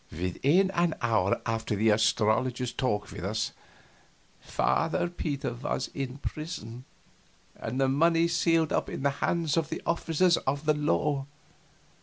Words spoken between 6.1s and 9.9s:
prison and the money sealed up and in the hands of the